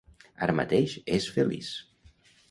Ara 0.45 0.53
mateix, 0.59 0.95
és 1.17 1.27
feliç. 1.35 1.69